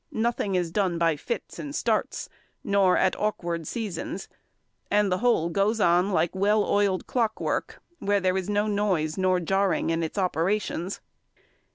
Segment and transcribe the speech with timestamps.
[0.13, 2.27] Nothing is done by fits and starts,
[2.63, 4.27] nor at awkward seasons;
[4.89, 9.91] the whole goes on like well oiled clockwork, where there is no noise nor jarring
[9.91, 11.01] in its operations.